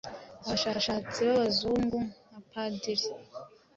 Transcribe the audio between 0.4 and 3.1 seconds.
Abashakashatsi b'Abazungu, nka ba Padiri